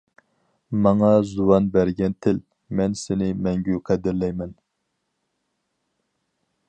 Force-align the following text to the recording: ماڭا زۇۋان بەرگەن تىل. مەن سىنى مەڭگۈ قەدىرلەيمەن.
ماڭا 0.85 1.09
زۇۋان 1.31 1.67
بەرگەن 1.75 2.15
تىل. 2.25 2.39
مەن 2.79 2.97
سىنى 3.03 3.29
مەڭگۈ 3.49 3.77
قەدىرلەيمەن. 3.91 4.57